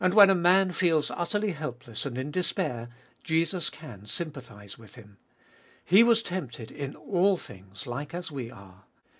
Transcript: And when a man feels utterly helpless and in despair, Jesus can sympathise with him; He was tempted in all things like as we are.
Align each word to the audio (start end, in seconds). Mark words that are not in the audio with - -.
And 0.00 0.12
when 0.12 0.28
a 0.28 0.34
man 0.34 0.72
feels 0.72 1.08
utterly 1.08 1.52
helpless 1.52 2.04
and 2.04 2.18
in 2.18 2.32
despair, 2.32 2.88
Jesus 3.22 3.70
can 3.70 4.04
sympathise 4.04 4.76
with 4.76 4.96
him; 4.96 5.18
He 5.84 6.02
was 6.02 6.20
tempted 6.20 6.72
in 6.72 6.96
all 6.96 7.36
things 7.36 7.86
like 7.86 8.12
as 8.12 8.32
we 8.32 8.50
are. 8.50 8.86